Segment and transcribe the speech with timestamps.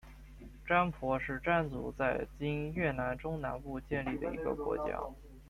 [0.65, 4.99] 占婆是占族在今越南中南部建立的一个国家。